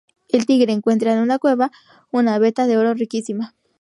[0.29, 1.69] El Tigre encuentra en una cueva
[2.09, 3.53] una veta de oro riquísima.